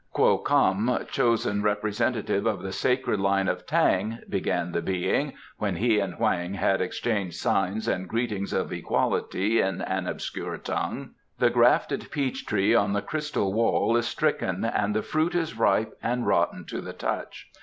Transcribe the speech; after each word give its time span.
"Kwo 0.13 0.39
Kam, 0.39 1.05
chosen 1.11 1.61
representative 1.61 2.47
of 2.47 2.63
the 2.63 2.71
sacred 2.71 3.19
line 3.19 3.47
of 3.47 3.67
Tang," 3.67 4.17
began 4.27 4.71
the 4.71 4.81
Being, 4.81 5.33
when 5.59 5.75
he 5.75 5.99
and 5.99 6.15
Hoang 6.15 6.55
had 6.55 6.81
exchanged 6.81 7.35
signs 7.35 7.87
and 7.87 8.09
greetings 8.09 8.51
of 8.51 8.73
equality 8.73 9.61
in 9.61 9.83
an 9.83 10.07
obscure 10.07 10.57
tongue, 10.57 11.11
"the 11.37 11.51
grafted 11.51 12.09
peach 12.09 12.47
tree 12.47 12.73
on 12.73 12.93
the 12.93 13.03
Crystal 13.03 13.53
Wall 13.53 13.95
is 13.95 14.07
stricken 14.07 14.65
and 14.65 14.95
the 14.95 15.03
fruit 15.03 15.35
is 15.35 15.55
ripe 15.55 15.93
and 16.01 16.25
rotten 16.25 16.65
to 16.65 16.81
the 16.81 16.93
touch. 16.93 17.51